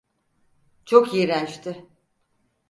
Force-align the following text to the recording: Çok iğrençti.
Çok 0.85 1.13
iğrençti. 1.15 1.85